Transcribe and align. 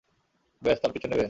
ব্যস 0.61 0.77
তার 0.81 0.91
পিছু 0.91 1.07
নেবে? 1.07 1.19